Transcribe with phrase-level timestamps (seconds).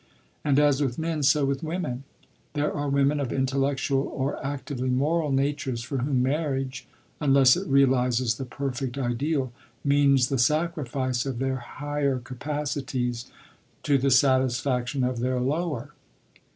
[0.43, 2.05] And, as with men, so with women.
[2.53, 6.87] There are women of intellectual or actively moral natures for whom marriage
[7.19, 9.53] (unless it realizes the perfect ideal)
[9.83, 13.27] means the sacrifice of their higher capacities
[13.83, 15.91] to the satisfaction of their lower.